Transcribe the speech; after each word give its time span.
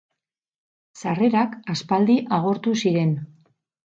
Sarrerak 1.01 1.53
aspaldi 1.75 2.17
agortu 2.39 2.75
ziren. 2.87 3.13